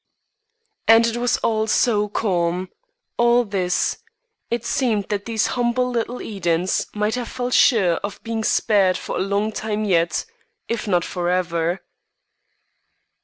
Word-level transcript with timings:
And 0.87 1.05
it 1.05 1.17
was 1.17 1.37
all 1.43 1.67
so 1.67 2.09
calm, 2.09 2.69
all 3.17 3.45
this; 3.45 3.99
it 4.49 4.65
seemed 4.65 5.09
that 5.09 5.25
these 5.25 5.45
humble 5.53 5.91
little 5.91 6.23
Edens 6.23 6.87
might 6.95 7.13
have 7.13 7.27
felt 7.29 7.53
sure 7.53 7.97
of 7.97 8.19
being 8.23 8.43
spared 8.43 8.97
for 8.97 9.17
a 9.17 9.21
long 9.21 9.51
time 9.51 9.83
yet, 9.85 10.25
if 10.67 10.87
not 10.87 11.05
for 11.05 11.29
ever. 11.29 11.81